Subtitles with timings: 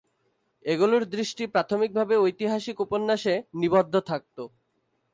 [0.65, 4.37] এগুলির দৃষ্টি প্রাথমিকভাবে ঐতিহাসিক উপন্যাসে নিবদ্ধ থাকত।